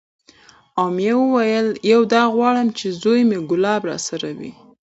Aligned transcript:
امیه 0.83 1.15
وویل: 1.19 1.67
یو 1.91 2.01
دا 2.13 2.23
غواړم 2.35 2.67
چې 2.77 2.87
زوی 3.01 3.21
مې 3.29 3.39
کلاب 3.49 3.81
راسره 3.89 4.29
وی، 4.37 4.51